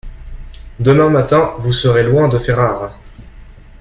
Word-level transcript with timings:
Demain 0.79 1.11
matin 1.11 1.53
vous 1.59 1.73
serez 1.73 2.01
loin 2.01 2.27
de 2.27 2.39
Ferrare. 2.39 2.95